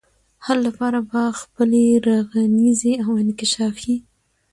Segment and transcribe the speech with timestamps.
[0.45, 3.95] حل لپاره به خپلي رغنيزي او انکشافي